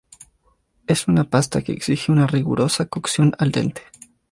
Es 0.87 1.07
una 1.07 1.25
pasta 1.25 1.61
que 1.61 1.73
exige 1.73 2.11
una 2.11 2.25
rigurosa 2.25 2.87
cocción 2.87 3.33
al 3.37 3.51
dente. 3.51 3.83